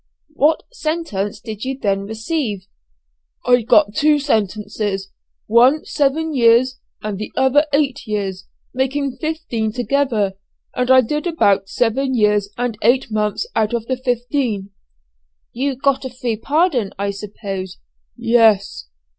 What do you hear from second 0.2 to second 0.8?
"What